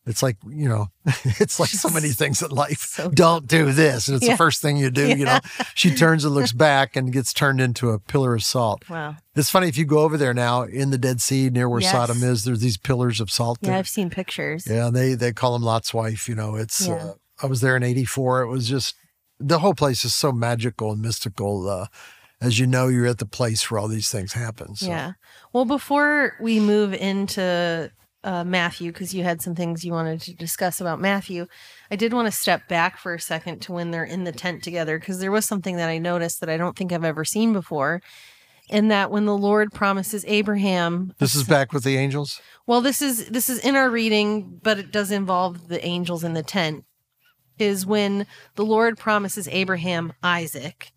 [0.10, 0.88] It's like, you know,
[1.39, 2.80] it's like so many things in life.
[2.95, 4.08] So Don't do this.
[4.08, 4.34] And it's Yeah.
[4.34, 5.39] the first thing you do, you know.
[5.76, 8.89] She turns and looks back and gets turned into a pillar of salt.
[8.89, 9.15] Wow.
[9.36, 11.91] It's funny if you go over there now in the Dead Sea near where Yes.
[11.91, 13.69] Sodom is, there's these pillars of salt Yeah.
[13.69, 13.78] there.
[13.80, 14.65] I've seen pictures.
[14.67, 16.28] Yeah, and they they call him Lot's wife.
[16.28, 16.88] You know, it's.
[16.88, 16.95] Yeah.
[16.95, 18.41] Uh, I was there in '84.
[18.41, 18.95] It was just
[19.39, 21.69] the whole place is so magical and mystical.
[21.69, 21.86] Uh,
[22.41, 24.76] as you know, you're at the place where all these things happen.
[24.76, 24.88] So.
[24.88, 25.12] Yeah.
[25.54, 27.91] Well, before we move into
[28.23, 31.47] uh, Matthew, because you had some things you wanted to discuss about Matthew,
[31.89, 34.63] I did want to step back for a second to when they're in the tent
[34.63, 37.53] together, because there was something that I noticed that I don't think I've ever seen
[37.53, 38.01] before.
[38.71, 42.39] And that when the Lord promises Abraham, This is back with the angels.
[42.67, 46.34] well, this is this is in our reading, but it does involve the angels in
[46.34, 46.86] the tent.
[47.58, 50.91] Is when the Lord promises Abraham Isaac.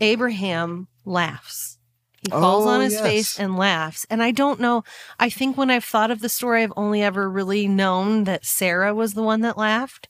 [0.00, 1.77] Abraham laughs.
[2.22, 3.02] He falls Oh, on his yes.
[3.02, 4.06] face and laughs.
[4.10, 4.82] And I don't know.
[5.20, 8.94] I think when I've thought of the story, I've only ever really known that Sarah
[8.94, 10.08] was the one that laughed,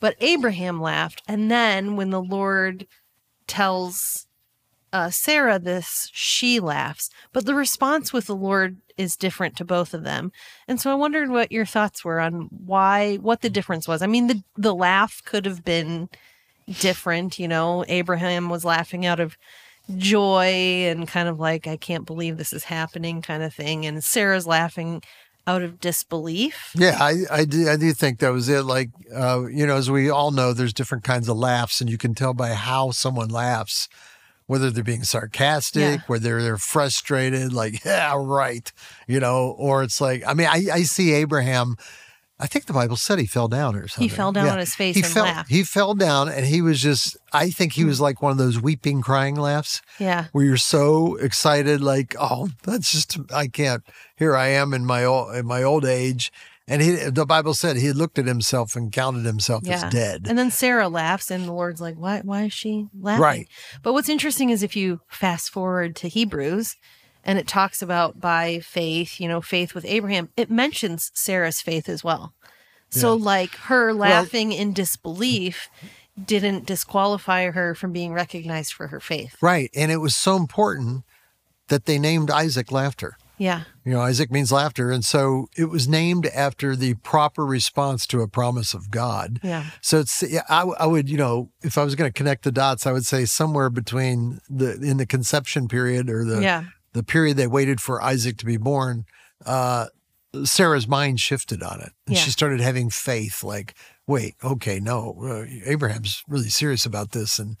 [0.00, 1.22] but Abraham laughed.
[1.28, 2.86] And then when the Lord
[3.46, 4.26] tells
[4.94, 7.10] uh, Sarah this, she laughs.
[7.32, 10.32] But the response with the Lord is different to both of them.
[10.68, 14.02] And so I wondered what your thoughts were on why, what the difference was.
[14.02, 16.08] I mean, the, the laugh could have been
[16.80, 17.38] different.
[17.38, 19.36] You know, Abraham was laughing out of
[19.96, 23.86] joy and kind of like, I can't believe this is happening kind of thing.
[23.86, 25.02] And Sarah's laughing
[25.46, 26.70] out of disbelief.
[26.76, 27.68] Yeah, I, I do.
[27.68, 28.62] I do think that was it.
[28.62, 31.98] Like, uh, you know, as we all know, there's different kinds of laughs, and you
[31.98, 33.88] can tell by how someone laughs,
[34.46, 35.98] whether they're being sarcastic, Yeah.
[36.06, 38.70] whether they're frustrated, like, yeah, right,
[39.08, 41.76] you know, or it's like, I mean, I, I see Abraham.
[42.42, 44.08] I think the Bible said he fell down or something.
[44.08, 45.48] He fell down on his face he and fell, laughed.
[45.48, 47.16] He fell down, and he was just.
[47.32, 48.02] I think he was mm.
[48.02, 50.26] like one of those weeping, crying laughs Yeah.
[50.32, 53.84] where you're so excited, like, oh, that's just I can't.
[54.16, 56.32] Here I am in my old in my old age,
[56.66, 56.96] and he.
[56.96, 59.86] The Bible said he looked at himself and counted himself Yeah.
[59.86, 60.26] as dead.
[60.28, 62.22] And then Sarah laughs, and the Lord's like, "Why?
[62.24, 63.48] Why is she laughing?" Right.
[63.84, 66.74] But what's interesting is if you fast forward to Hebrews,
[67.24, 70.28] and it talks about by faith, you know, faith with Abraham.
[70.36, 72.34] It mentions Sarah's faith as well.
[72.90, 75.70] So, like her laughing in disbelief
[76.22, 79.36] didn't disqualify her from being recognized for her faith.
[79.40, 81.04] right, and it was so important
[81.68, 83.16] that they named Isaac laughter.
[83.38, 83.62] Yeah.
[83.84, 88.20] You know, Isaac means laughter, and so it was named after the proper response to
[88.20, 89.40] a promise of God.
[89.42, 89.64] Yeah.
[89.80, 92.52] So it's yeah, I, I would you know if I was going to connect the
[92.52, 96.64] dots, I would say somewhere between the in the conception period or the Yeah.
[96.92, 99.04] The period they waited for Isaac to be born,
[99.46, 99.86] uh,
[100.44, 102.22] Sarah's mind shifted on it, and Yeah.
[102.22, 103.42] she started having faith.
[103.44, 103.74] Like,
[104.06, 107.56] wait, okay, no, uh, Abraham's really serious about this, and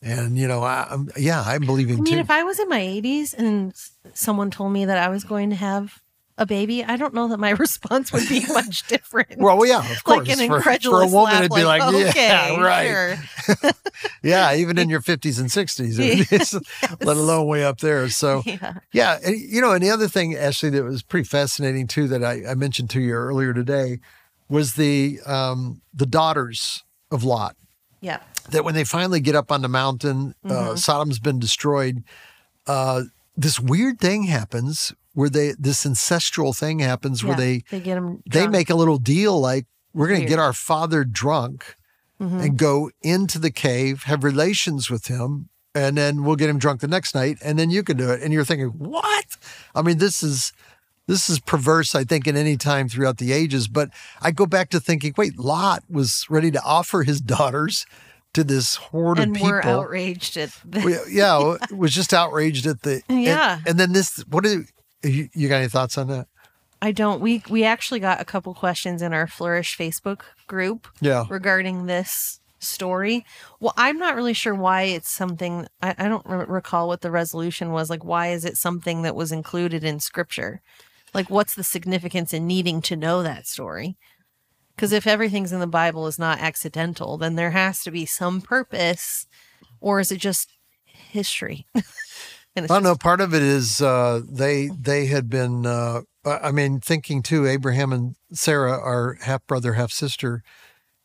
[0.00, 2.20] and you know, I, yeah, I'm believing I mean, too.
[2.20, 3.72] if I was in my 80s and
[4.14, 6.00] someone told me that I was going to have
[6.42, 9.38] a baby, I don't know that my response would be much different.
[9.38, 10.28] well, yeah, of course.
[10.28, 13.70] like an for, incredulous for a woman, laugh, it'd be like, okay, yeah, right, sure.
[14.22, 16.54] yeah, even in your 50s and 60s, it's-
[17.00, 18.08] let alone way up there.
[18.10, 18.74] So, Yeah.
[18.92, 22.22] Yeah, and, you know, and the other thing, Ashley, that was pretty fascinating too, that
[22.24, 24.00] I, I mentioned to you earlier today,
[24.48, 27.56] was the um, the daughters of Lot.
[28.00, 28.18] Yeah.
[28.50, 30.72] That when they finally get up on the mountain, Mm-hmm.
[30.72, 32.02] uh, Sodom's been destroyed.
[32.66, 33.02] Uh,
[33.36, 38.22] this weird thing happens where they this ancestral thing happens where they they get them.
[38.30, 41.76] they make a little deal like we're going to get our father drunk
[42.20, 42.38] Mm-hmm.
[42.38, 46.80] and go into the cave, have relations with him, and then we'll get him drunk
[46.80, 48.22] the next night, and then you can do it.
[48.22, 49.24] And you're thinking, what?
[49.74, 50.52] I mean, this is
[51.08, 51.96] this is perverse.
[51.96, 53.66] I think in any time throughout the ages.
[53.66, 57.86] But I go back to thinking, wait, Lot was ready to offer his daughters
[58.34, 59.50] to this horde and of people.
[59.50, 63.58] we're outraged at the, Well, yeah, was just outraged at the Yeah.
[63.66, 64.64] And, then this, what do
[65.02, 66.26] you, you got any thoughts on that?
[66.80, 67.20] I don't.
[67.20, 71.24] We we actually got a couple questions in our Flourish Facebook group Yeah.
[71.30, 73.24] regarding this story.
[73.60, 75.66] Well, I'm not really sure why it's something.
[75.80, 77.88] I, I don't re- recall what the resolution was.
[77.90, 80.60] Like, why is it something that was included in Scripture?
[81.14, 83.96] Like, what's the significance in needing to know that story?
[84.74, 88.40] Because if everything's in the Bible is not accidental, then there has to be some
[88.40, 89.26] purpose,
[89.80, 90.48] or is it just
[90.86, 91.66] history?
[92.54, 92.96] and I don't know.
[92.96, 95.66] Part of it is uh, they they had been.
[95.66, 97.46] Uh, I mean, thinking too.
[97.46, 100.42] Abraham and Sarah are half brother, half sister.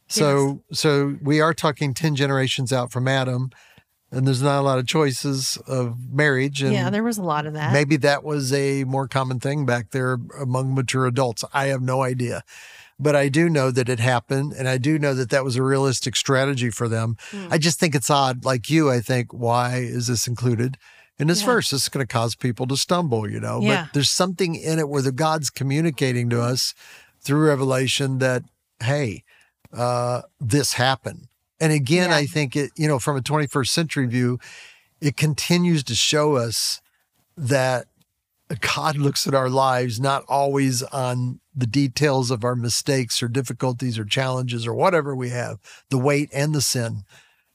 [0.07, 3.51] So so we are talking ten generations out from Adam,
[4.11, 6.61] and there's not a lot of choices of marriage.
[6.61, 7.73] And yeah, there was a lot of that.
[7.73, 11.43] maybe that was a more common thing back there among mature adults.
[11.53, 12.43] I have no idea.
[12.99, 15.61] But I do know that it happened, and I do know that that was a
[15.61, 17.15] realistic strategy for them.
[17.29, 17.47] Hmm.
[17.51, 18.43] I just think it's odd.
[18.43, 20.77] Like you, I think, why is this included
[21.19, 21.45] in this Yeah.
[21.47, 21.69] verse?
[21.71, 23.59] This is going to cause people to stumble, you know.
[23.61, 23.83] Yeah.
[23.83, 26.73] But there's something in it where the God's communicating to us
[27.21, 28.43] through revelation that,
[28.81, 29.23] hey,
[29.73, 31.27] uh, this happened.
[31.59, 32.17] And again, Yeah.
[32.17, 34.39] I think it, you know, from a 21st century view,
[35.01, 36.81] it continues to show us
[37.35, 37.87] that
[38.61, 43.99] God looks at our lives not always on the details of our mistakes or difficulties
[43.99, 45.57] or challenges or whatever we have,
[45.89, 47.03] the weight and the sin.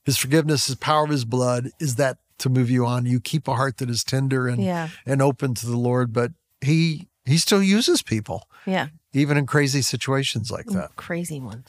[0.05, 3.05] His forgiveness, his power of his blood is that to move you on.
[3.05, 4.89] You keep a heart that is tender and Yeah.
[5.05, 8.87] and open to the Lord, but he he still uses people, Yeah.
[9.13, 10.95] even in crazy situations like that.
[10.97, 11.67] Crazy ones.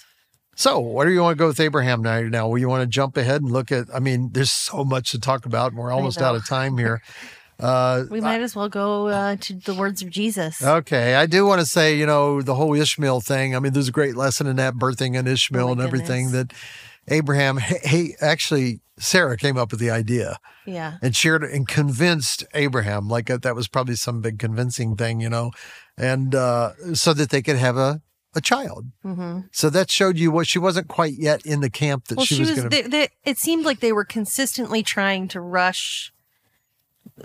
[0.57, 2.21] So, where do you want to go with Abraham now?
[2.23, 3.87] Now, well, you want to jump ahead and look at?
[3.93, 7.03] I mean, there's so much to talk about, and we're almost out of time here.
[7.61, 10.61] Uh, We might as well go uh, to the words of Jesus.
[10.61, 13.55] Okay, I do want to say, you know, the whole Ishmael thing.
[13.55, 16.49] I mean, there's a great lesson in that birthing an Ishmael Oh and everything goodness.
[16.49, 17.59] that Abraham.
[17.59, 20.98] Hey, actually, Sarah came up with the idea yeah.
[21.03, 23.09] and shared and convinced Abraham.
[23.09, 25.50] Like uh, that was probably some big convincing thing, you know,
[25.96, 28.00] and uh, so that they could have a
[28.37, 28.87] a child.
[29.03, 32.27] hmm So that showed you what she wasn't quite yet in the camp that Well,
[32.27, 33.09] she, was, going to.
[33.24, 36.12] it seemed like they were consistently trying to rush.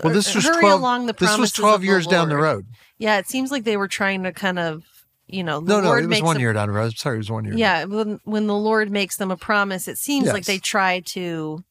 [0.04, 0.80] Well, this was hurry twelve.
[0.80, 2.66] along the this was twelve of the years down the road.
[2.98, 4.84] Yeah, it seems like they were trying to kind of,
[5.26, 6.96] you know, No, no, it was one them- year down the road.
[6.96, 7.54] Sorry, it was one year.
[7.54, 11.64] Yeah, when when the Lord makes them a promise, it seems like they try to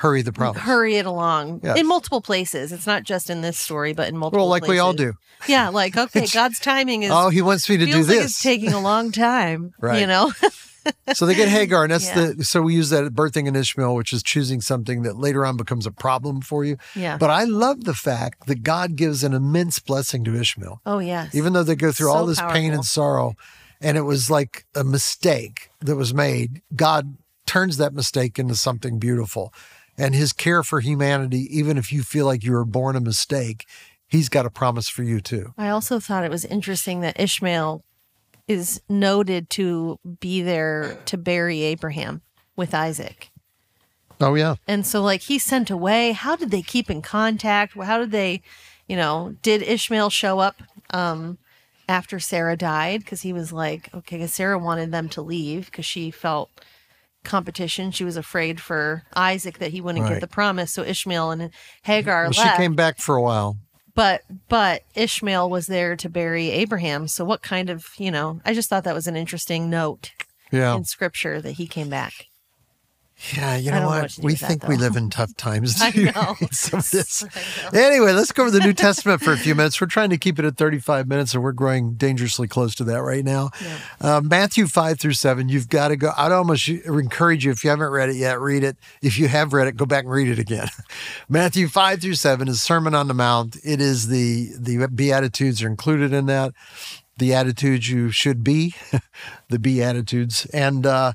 [0.00, 0.62] hurry the promise.
[0.62, 1.78] hurry it along Yes.
[1.78, 2.72] in multiple places.
[2.72, 4.44] It's not just in this story, but in multiple.
[4.44, 5.14] Well, like we all do.
[5.48, 8.24] Yeah, like okay, God's timing is Oh, he wants me to do feels like this.
[8.32, 9.72] it's taking a long time.
[9.80, 10.00] Right.
[10.00, 10.32] You know.
[11.14, 12.32] So they get Hagar, and that's Yeah.
[12.32, 15.44] the so we use that at birthing an Ishmael, which is choosing something that later
[15.44, 16.76] on becomes a problem for you.
[16.94, 17.18] yeah.
[17.18, 21.34] But I love the fact that God gives an immense blessing to Ishmael, oh yes.
[21.34, 23.34] even though they go through all So this pain and sorrow,
[23.80, 26.62] and it was like a mistake that was made.
[26.74, 29.52] God turns that mistake into something beautiful,
[30.00, 33.66] and His care for humanity, even if you feel like you were born a mistake,
[34.08, 35.54] He's got a promise for you too.
[35.56, 37.84] I also thought it was interesting that Ishmael
[38.48, 42.22] is noted to be there to bury Abraham
[42.56, 43.30] with Isaac.
[44.20, 46.12] Oh yeah, And so, like, he's sent away.
[46.12, 47.74] How did they keep in contact?
[47.74, 48.42] How did they,
[48.88, 50.56] you know, did Ishmael show up
[50.90, 51.38] um,
[51.88, 53.00] after Sarah died?
[53.00, 56.50] Because he was like, okay, Sarah wanted them to leave because she felt
[57.24, 57.90] competition.
[57.90, 60.14] She was afraid for Isaac that he wouldn't Right.
[60.14, 60.72] get the promise.
[60.72, 61.50] So Ishmael and
[61.82, 63.56] Hagar well, she came back for a while.
[63.94, 67.08] but but Ishmael was there to bury Abraham.
[67.08, 70.10] So what kind of, you know, I just thought that was an interesting note
[70.50, 72.12] Yeah, in scripture that he came back.
[73.34, 74.02] Yeah, you know what?
[74.02, 75.76] what to do we that, think we live in tough times.
[75.80, 76.36] I know.
[76.52, 77.22] Some of this.
[77.22, 77.80] I know.
[77.80, 79.80] Anyway, let's go over the New Testament for a few minutes.
[79.80, 83.02] We're trying to keep it at 35 minutes, and we're growing dangerously close to that
[83.02, 83.50] right now.
[84.00, 86.12] Uh, Matthew 5 through 7, you've got to go.
[86.16, 88.76] I'd almost encourage you, if you haven't read it yet, read it.
[89.02, 90.68] If you have read it, go back and read it again.
[91.28, 93.56] Matthew 5 through 7 is Sermon on the Mount.
[93.62, 96.52] It is the, the Beatitudes are included in that.
[97.18, 98.74] The attitudes you should be,
[99.50, 100.46] the Beatitudes.
[100.54, 101.12] And, uh,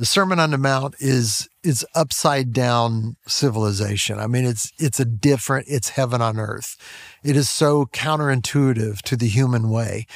[0.00, 4.18] the Sermon on the Mount is is upside down civilization.
[4.18, 6.78] I mean, it's it's a different, it's heaven on earth.
[7.22, 10.06] It is so counterintuitive to the human way.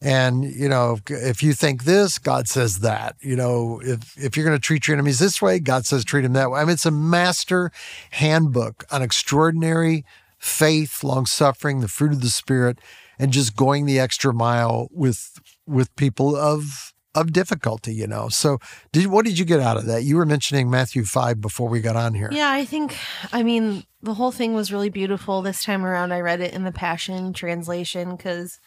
[0.00, 3.16] And you know, if, you think this, God says that.
[3.20, 6.22] You know, if if you're going to treat your enemies this way, God says treat
[6.22, 6.60] them that way.
[6.60, 7.70] I mean, it's a master
[8.12, 10.06] handbook on extraordinary
[10.38, 12.78] faith, long suffering, the fruit of the spirit,
[13.18, 18.28] and just going the extra mile with with people of of difficulty, you know.
[18.28, 18.58] So,
[18.92, 20.04] did what did you get out of that?
[20.04, 22.28] You were mentioning Matthew 5 before we got on here.
[22.32, 22.96] Yeah, I think,
[23.32, 25.42] I mean, the whole thing was really beautiful.
[25.42, 28.58] This time around, I read it in the Passion Translation because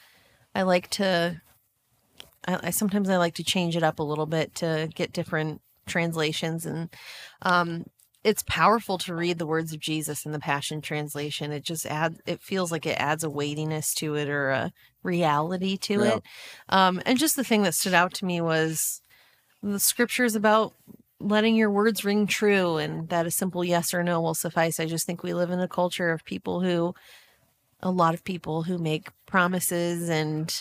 [0.56, 1.42] I like to,
[2.48, 5.62] I, I sometimes I like to change it up a little bit to get different
[5.86, 6.66] translations.
[6.66, 6.90] And
[7.42, 7.86] um,
[8.28, 11.54] it's powerful to read the words of Jesus in the Passion Translation.
[11.54, 15.78] It just adds, it feels like it adds a weightiness to it or a reality
[15.78, 16.16] to Yeah.
[16.16, 16.24] it.
[16.68, 19.00] Um, and just the thing that stood out to me was
[19.64, 20.74] the scriptures about
[21.22, 24.78] letting your words ring true and that a simple yes or no will suffice.
[24.78, 26.94] I just think we live in a culture of people who
[27.82, 30.54] a lot of people who make promises and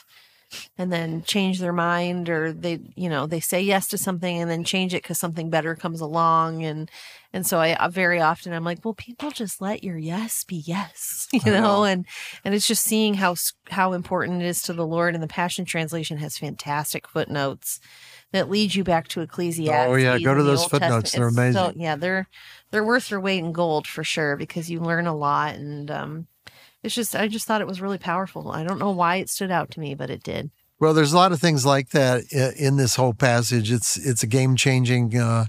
[0.79, 4.51] and then change their mind or they you know they say yes to something and
[4.51, 6.91] then change it because something better comes along and
[7.33, 10.57] and so I uh, very often I'm like well people just let your yes be
[10.57, 11.61] yes you know?
[11.61, 11.85] know.
[11.85, 12.07] and
[12.45, 13.35] and it's just seeing how
[13.71, 17.81] how important it is to the Lord and the Passion Translation has fantastic footnotes
[18.33, 19.89] that lead you back to Ecclesiastes.
[19.89, 21.13] Oh, yeah, go to those Old footnotes.
[21.13, 21.37] Testament.
[21.37, 21.81] They're It's so- amazing.
[21.81, 22.29] yeah, they're
[22.71, 26.27] they're worth their weight in gold for sure because you learn a lot and um
[26.83, 28.51] it's just I just thought it was really powerful.
[28.51, 30.51] I don't know why it stood out to me, but it did.
[30.79, 32.25] Well, there's a lot of things like that
[32.59, 33.73] in this whole passage.
[33.73, 35.47] It's it's a game changing uh,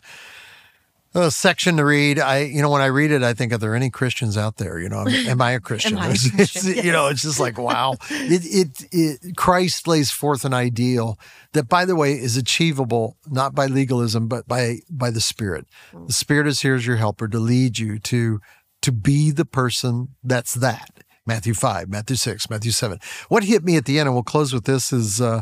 [1.13, 2.17] uh, section to read.
[2.19, 4.80] I you know when I read it, I think are there any Christians out there?
[4.80, 5.97] You know, am, I a Christian?
[5.97, 6.86] I a It's- it's- Christian?
[6.86, 7.95] You know, it's just like wow.
[8.09, 11.19] it, it it Christ lays forth an ideal
[11.53, 15.65] that, by the way, is achievable not by legalism but by by the Spirit.
[16.07, 18.39] The Spirit is here as your helper to lead you to
[18.82, 20.96] to be the person that's that.
[21.28, 22.99] Matthew 5, Matthew 6, Matthew 7.
[23.28, 25.41] What hit me at the end, and we'll close with this, is uh,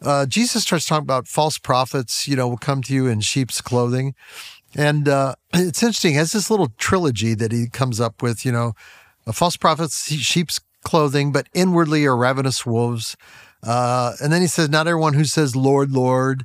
[0.00, 3.60] uh, Jesus starts talking about false prophets, you know, will come to you in sheep's
[3.60, 4.14] clothing.
[4.76, 8.74] And uh, it's interesting, has this little trilogy that he comes up with, you know,
[9.26, 13.16] a false prophets, sheep's clothing, but inwardly are ravenous wolves.
[13.62, 16.44] Uh, and then he says, Not everyone who says, Lord, Lord,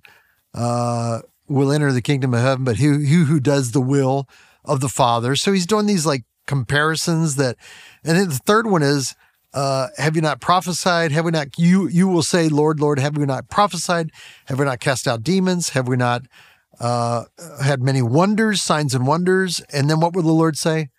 [0.54, 4.28] uh, will enter the kingdom of heaven, but he who does the will
[4.64, 5.36] of the Father.
[5.36, 7.56] So he's doing these like comparisons that,
[8.04, 9.16] and then the third one is,
[9.54, 11.12] uh, have you not prophesied?
[11.12, 14.12] Have we not, you, you will say, Lord, Lord, have we not prophesied?
[14.48, 15.70] Have we not cast out demons?
[15.70, 16.24] Have we not,
[16.80, 17.26] uh,
[17.64, 19.62] had many wonders, signs and wonders?
[19.72, 20.90] And then what will the Lord say?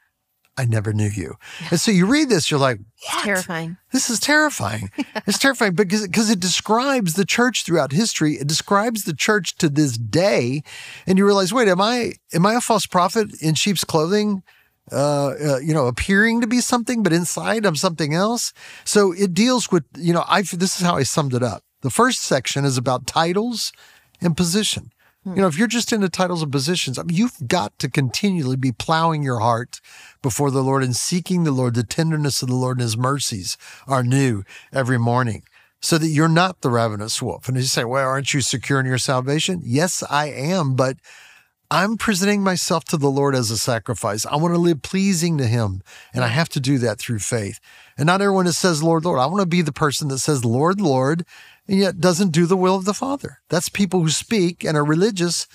[0.56, 1.34] I never knew you.
[1.70, 3.16] And so you read this, you're like, what?
[3.16, 3.76] It's terrifying.
[3.92, 4.90] This is terrifying.
[5.26, 8.34] it's terrifying because because it describes the church throughout history.
[8.34, 10.62] It describes the church to this day,
[11.06, 14.42] and you realize, wait, am I am I a false prophet in sheep's clothing?
[14.92, 18.52] Uh, uh, you know, appearing to be something, but inside I'm something else.
[18.84, 21.62] So it deals with, you know, I this is how I summed it up.
[21.82, 23.72] The first section is about titles
[24.20, 24.92] and position.
[25.26, 28.56] You know, if you're just into titles and positions, I mean, you've got to continually
[28.56, 29.80] be plowing your heart
[30.22, 31.74] before the Lord and seeking the Lord.
[31.74, 35.42] The tenderness of the Lord and his mercies are new every morning
[35.78, 37.48] so that you're not the ravenous wolf.
[37.48, 39.60] And you say, well, aren't you secure in your salvation?
[39.62, 40.96] Yes, I am, but
[41.72, 44.26] I'm presenting myself to the Lord as a sacrifice.
[44.26, 47.60] I want to live pleasing to him, and I have to do that through faith.
[47.96, 49.20] And not everyone that says, Lord, Lord.
[49.20, 51.24] I want to be the person that says, Lord, Lord,
[51.68, 53.38] and yet doesn't do the will of the Father.
[53.50, 55.46] That's people who speak and are religious,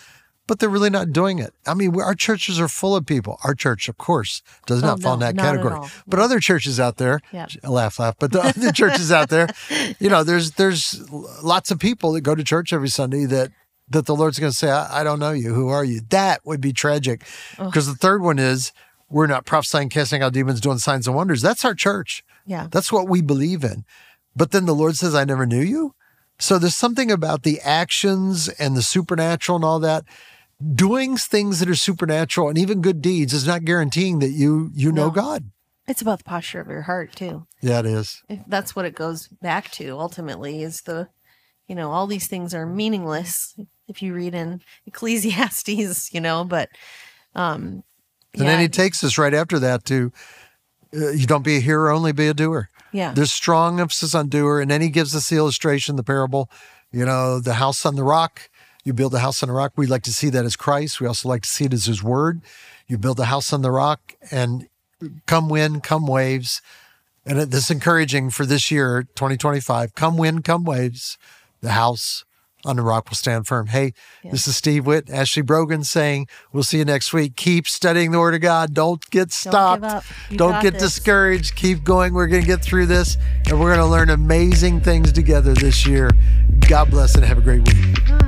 [0.47, 1.53] but they're really not doing it.
[1.68, 3.38] I mean, our churches are full of people.
[3.43, 5.74] Our church, of course, does Oh, not fall in that category.
[6.07, 7.47] But other churches out there, Yeah.
[7.63, 8.16] laugh, laugh.
[8.20, 9.47] But the other churches out there,
[9.99, 11.03] you know, there's there's
[11.43, 13.51] lots of people that go to church every Sunday that
[13.90, 15.54] that the Lord's going to say, I, I don't know you.
[15.54, 16.02] Who are you?
[16.10, 17.24] That would be tragic.
[17.58, 18.72] Because the third one is
[19.10, 21.42] we're not prophesying, casting out demons, doing signs and wonders.
[21.42, 22.24] That's our church.
[22.46, 22.68] Yeah.
[22.72, 23.86] That's what we believe in.
[24.36, 25.94] But then the Lord says, I never knew you.
[26.40, 30.04] So there's something about the actions and the supernatural and all that.
[30.74, 34.92] Doing things that are supernatural and even good deeds is not guaranteeing that you you
[34.92, 35.12] know No.
[35.12, 35.52] God.
[35.88, 37.46] It's about the posture of your heart too.
[37.62, 38.24] Yeah, it is.
[38.48, 41.10] That's what it goes back to ultimately is the
[41.68, 43.55] you know all these things are meaningless
[43.88, 46.70] if you read in ecclesiastes you know but
[47.36, 47.84] um
[48.38, 50.11] And then he takes us right after that to
[50.95, 52.70] uh, you don't be a hearer, only be a doer.
[52.91, 54.61] yeah There's strong emphasis on doer.
[54.61, 56.49] And then he gives us the illustration, the parable,
[56.91, 58.49] you know, the house on the rock.
[58.84, 59.74] You build a house on the rock.
[59.76, 61.01] We like to see that as Christ.
[61.01, 62.41] We also like to see it as his word.
[62.88, 64.68] You build a house on the rock and
[65.26, 66.61] come wind, come waves.
[67.26, 69.95] And this is encouraging for this year, 2025.
[69.95, 71.18] Come wind, come waves.
[71.66, 72.26] The house
[72.63, 73.66] on the rock will stand firm.
[73.66, 73.93] Hey,
[74.24, 77.36] this is Steve Witt, Ashley Brogan saying, we'll see you next week.
[77.36, 78.72] Keep studying the word of God.
[78.76, 80.05] Don't get stopped.
[80.30, 80.93] You Don't get this.
[80.93, 81.55] discouraged.
[81.55, 82.13] Keep going.
[82.13, 85.88] We're going to get through this and we're going to learn amazing things together this
[85.88, 86.11] year.
[86.70, 88.25] God bless and have a great week.